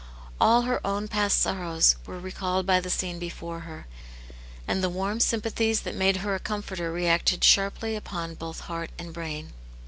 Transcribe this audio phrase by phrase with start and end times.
[0.39, 3.85] All her own past sorrows were recalled by the scene before her,
[4.67, 9.13] and the warm sympathies that made her a comforter reacted sharply upon both heart and
[9.13, 9.51] brain.